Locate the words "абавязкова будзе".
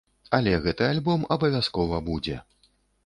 1.35-2.43